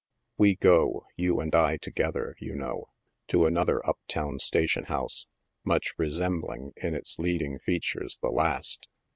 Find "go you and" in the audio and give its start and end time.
0.55-1.53